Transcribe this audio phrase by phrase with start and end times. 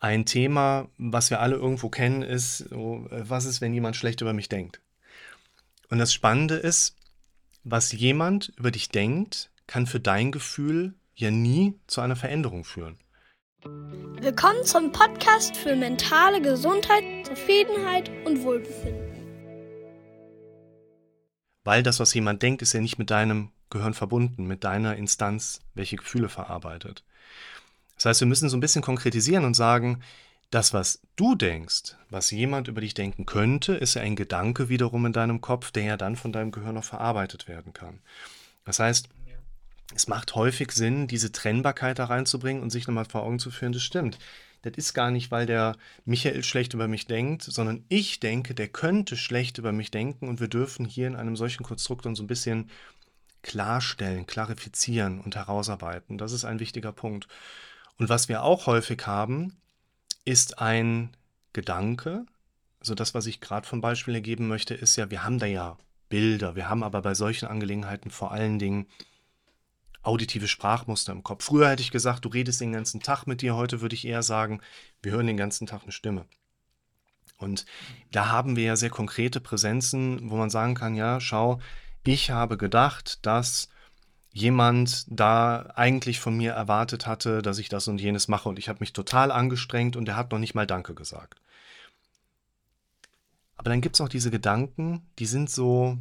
[0.00, 4.48] Ein Thema, was wir alle irgendwo kennen, ist, was ist, wenn jemand schlecht über mich
[4.48, 4.80] denkt?
[5.90, 6.96] Und das Spannende ist,
[7.64, 12.96] was jemand über dich denkt, kann für dein Gefühl ja nie zu einer Veränderung führen.
[13.64, 19.26] Willkommen zum Podcast für mentale Gesundheit, Zufriedenheit und Wohlbefinden.
[21.64, 25.60] Weil das, was jemand denkt, ist ja nicht mit deinem Gehirn verbunden, mit deiner Instanz,
[25.74, 27.04] welche Gefühle verarbeitet.
[27.98, 30.02] Das heißt, wir müssen so ein bisschen konkretisieren und sagen,
[30.50, 35.04] das, was du denkst, was jemand über dich denken könnte, ist ja ein Gedanke wiederum
[35.04, 38.00] in deinem Kopf, der ja dann von deinem Gehirn noch verarbeitet werden kann.
[38.64, 39.08] Das heißt,
[39.94, 43.72] es macht häufig Sinn, diese Trennbarkeit da reinzubringen und sich nochmal vor Augen zu führen,
[43.72, 44.18] das stimmt.
[44.62, 48.68] Das ist gar nicht, weil der Michael schlecht über mich denkt, sondern ich denke, der
[48.68, 52.24] könnte schlecht über mich denken und wir dürfen hier in einem solchen Konstrukt uns so
[52.24, 52.70] ein bisschen
[53.42, 56.18] klarstellen, klarifizieren und herausarbeiten.
[56.18, 57.28] Das ist ein wichtiger Punkt.
[57.98, 59.56] Und was wir auch häufig haben,
[60.24, 61.16] ist ein
[61.52, 62.24] Gedanke.
[62.80, 65.76] Also das, was ich gerade vom Beispiel ergeben möchte, ist ja, wir haben da ja
[66.08, 68.86] Bilder, wir haben aber bei solchen Angelegenheiten vor allen Dingen
[70.02, 71.44] auditive Sprachmuster im Kopf.
[71.44, 74.22] Früher hätte ich gesagt, du redest den ganzen Tag mit dir, heute würde ich eher
[74.22, 74.60] sagen,
[75.02, 76.24] wir hören den ganzen Tag eine Stimme.
[77.36, 77.66] Und
[78.10, 81.60] da haben wir ja sehr konkrete Präsenzen, wo man sagen kann, ja, schau,
[82.04, 83.68] ich habe gedacht, dass
[84.38, 88.68] jemand da eigentlich von mir erwartet hatte, dass ich das und jenes mache und ich
[88.68, 91.40] habe mich total angestrengt und er hat noch nicht mal Danke gesagt.
[93.56, 95.98] Aber dann gibt es auch diese Gedanken, die sind so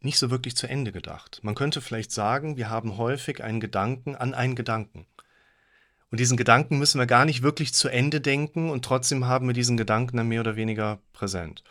[0.00, 1.40] nicht so wirklich zu Ende gedacht.
[1.42, 5.06] Man könnte vielleicht sagen, wir haben häufig einen Gedanken an einen Gedanken.
[6.10, 9.54] Und diesen Gedanken müssen wir gar nicht wirklich zu Ende denken und trotzdem haben wir
[9.54, 11.64] diesen Gedanken dann mehr oder weniger präsent.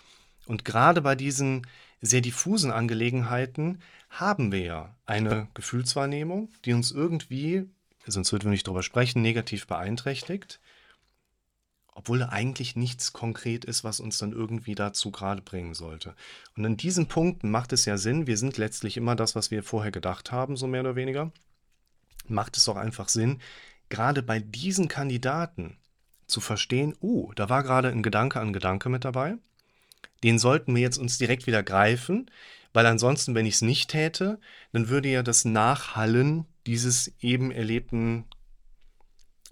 [0.45, 1.67] Und gerade bei diesen
[2.05, 7.69] sehr diffusen Angelegenheiten haben wir ja eine Gefühlswahrnehmung, die uns irgendwie,
[8.05, 10.59] sonst würden wir nicht darüber sprechen, negativ beeinträchtigt
[11.95, 16.15] obwohl eigentlich nichts konkret ist, was uns dann irgendwie dazu gerade bringen sollte.
[16.57, 19.63] Und an diesen Punkten macht es ja Sinn, wir sind letztlich immer das, was wir
[19.63, 21.31] vorher gedacht haben, so mehr oder weniger,
[22.27, 23.39] macht es doch einfach Sinn,
[23.89, 25.77] gerade bei diesen Kandidaten
[26.25, 29.35] zu verstehen, oh, da war gerade ein Gedanke an Gedanke mit dabei,
[30.23, 32.29] den sollten wir jetzt uns direkt wieder greifen,
[32.73, 34.39] weil ansonsten, wenn ich es nicht täte,
[34.71, 38.25] dann würde ja das Nachhallen dieses eben erlebten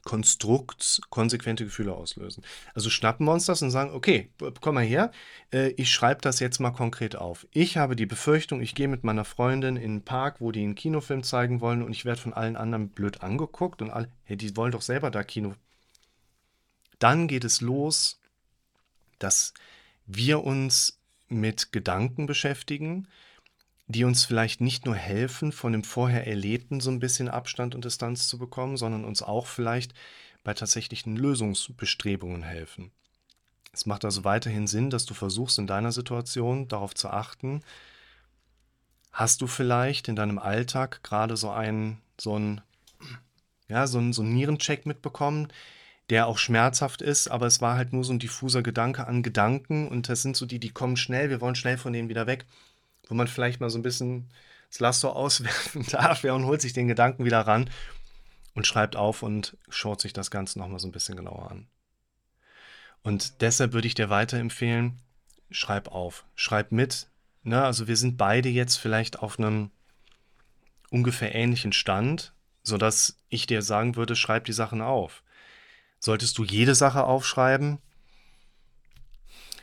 [0.03, 2.44] Konstrukts konsequente Gefühle auslösen.
[2.73, 4.29] Also schnappen wir uns das und sagen, okay,
[4.59, 5.11] komm mal her,
[5.53, 7.47] äh, ich schreibe das jetzt mal konkret auf.
[7.51, 10.75] Ich habe die Befürchtung, ich gehe mit meiner Freundin in einen Park, wo die einen
[10.75, 14.56] Kinofilm zeigen wollen und ich werde von allen anderen blöd angeguckt und alle, hey, die
[14.57, 15.53] wollen doch selber da Kino.
[16.97, 18.19] Dann geht es los,
[19.19, 19.53] dass
[20.16, 23.07] wir uns mit Gedanken beschäftigen,
[23.88, 27.85] die uns vielleicht nicht nur helfen, von dem vorher Erlebten so ein bisschen Abstand und
[27.85, 29.94] Distanz zu bekommen, sondern uns auch vielleicht
[30.44, 32.91] bei tatsächlichen Lösungsbestrebungen helfen.
[33.73, 37.63] Es macht also weiterhin Sinn, dass du versuchst, in deiner Situation darauf zu achten,
[39.11, 42.61] hast du vielleicht in deinem Alltag gerade so einen, so einen,
[43.67, 45.51] ja, so einen, so einen Nierencheck mitbekommen,
[46.09, 49.88] der auch schmerzhaft ist, aber es war halt nur so ein diffuser Gedanke an Gedanken
[49.88, 52.45] und das sind so die, die kommen schnell, wir wollen schnell von denen wieder weg
[53.12, 54.29] wo man vielleicht mal so ein bisschen
[54.69, 57.69] das Lasso auswerfen darf ja, und holt sich den Gedanken wieder ran
[58.56, 61.67] und schreibt auf und schaut sich das Ganze nochmal so ein bisschen genauer an.
[63.03, 65.01] Und deshalb würde ich dir weiterempfehlen,
[65.50, 67.07] schreib auf, schreib mit.
[67.44, 67.61] Ne?
[67.61, 69.72] Also wir sind beide jetzt vielleicht auf einem
[70.90, 75.23] ungefähr ähnlichen Stand, sodass ich dir sagen würde, schreib die Sachen auf.
[76.01, 77.79] Solltest du jede Sache aufschreiben,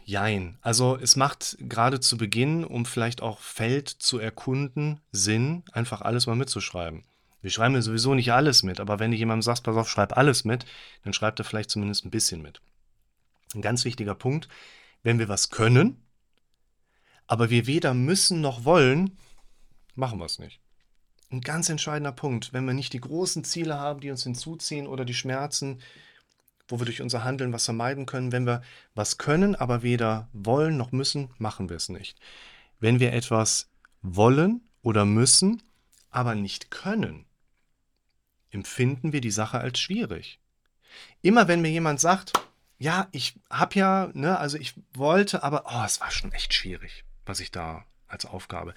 [0.08, 0.56] Jein.
[0.62, 6.26] Also es macht gerade zu Beginn, um vielleicht auch Feld zu erkunden, Sinn, einfach alles
[6.26, 7.04] mal mitzuschreiben.
[7.42, 10.16] Wir schreiben ja sowieso nicht alles mit, aber wenn du jemandem sagst, pass auf, schreib
[10.16, 10.64] alles mit,
[11.04, 12.62] dann schreibt er vielleicht zumindest ein bisschen mit.
[13.54, 14.48] Ein ganz wichtiger Punkt,
[15.02, 16.02] wenn wir was können,
[17.26, 19.18] aber wir weder müssen noch wollen,
[19.94, 20.58] machen wir es nicht.
[21.30, 25.04] Ein ganz entscheidender Punkt, wenn wir nicht die großen Ziele haben, die uns hinzuziehen oder
[25.04, 25.82] die Schmerzen,
[26.68, 28.30] wo wir durch unser Handeln was vermeiden können.
[28.30, 28.62] Wenn wir
[28.94, 32.18] was können, aber weder wollen noch müssen, machen wir es nicht.
[32.78, 33.68] Wenn wir etwas
[34.02, 35.62] wollen oder müssen,
[36.10, 37.24] aber nicht können,
[38.50, 40.38] empfinden wir die Sache als schwierig.
[41.22, 42.32] Immer wenn mir jemand sagt,
[42.78, 47.04] ja, ich habe ja, ne, also ich wollte, aber oh, es war schon echt schwierig,
[47.26, 48.74] was ich da als Aufgabe.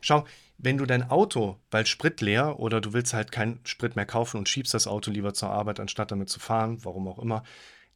[0.00, 0.24] Schau,
[0.58, 4.36] wenn du dein Auto, weil Sprit leer oder du willst halt keinen Sprit mehr kaufen
[4.36, 7.42] und schiebst das Auto lieber zur Arbeit, anstatt damit zu fahren, warum auch immer,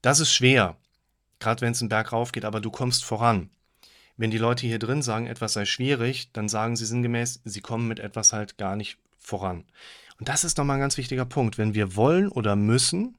[0.02, 0.76] das ist schwer.
[1.40, 3.50] Gerade wenn es einen Berg rauf geht, aber du kommst voran.
[4.16, 7.88] Wenn die Leute hier drin sagen, etwas sei schwierig, dann sagen sie sinngemäß, sie kommen
[7.88, 9.64] mit etwas halt gar nicht voran.
[10.18, 11.58] Und das ist nochmal ein ganz wichtiger Punkt.
[11.58, 13.16] Wenn wir wollen oder müssen,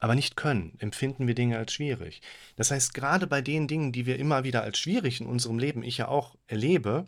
[0.00, 2.22] aber nicht können, empfinden wir Dinge als schwierig.
[2.56, 5.82] Das heißt, gerade bei den Dingen, die wir immer wieder als schwierig in unserem Leben,
[5.82, 7.06] ich ja auch erlebe,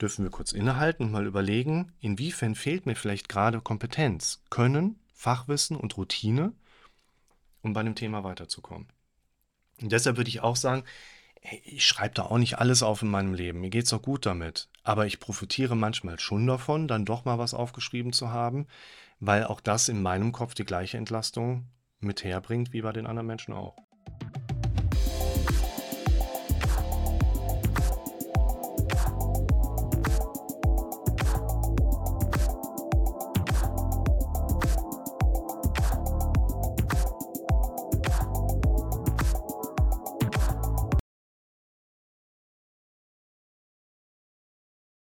[0.00, 5.76] dürfen wir kurz innehalten und mal überlegen, inwiefern fehlt mir vielleicht gerade Kompetenz, Können, Fachwissen
[5.76, 6.52] und Routine,
[7.62, 8.88] um bei dem Thema weiterzukommen.
[9.82, 10.84] Und deshalb würde ich auch sagen,
[11.64, 13.60] ich schreibe da auch nicht alles auf in meinem Leben.
[13.60, 14.68] Mir geht es auch gut damit.
[14.82, 18.66] Aber ich profitiere manchmal schon davon, dann doch mal was aufgeschrieben zu haben,
[19.20, 21.68] weil auch das in meinem Kopf die gleiche Entlastung
[22.00, 23.76] mit herbringt wie bei den anderen Menschen auch.